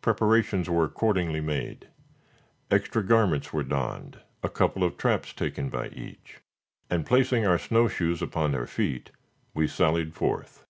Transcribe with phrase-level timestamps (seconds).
[0.00, 1.88] Preparations were accordingly made.
[2.70, 6.40] Extra garments were donned, a couple of traps taken by each,
[6.88, 9.10] and, placing our snow shoes upon our feet,
[9.52, 10.64] we sallied forth.